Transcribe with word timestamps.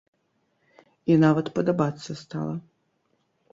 І 1.11 1.17
нават 1.25 1.53
падабацца 1.59 2.19
стала. 2.25 2.59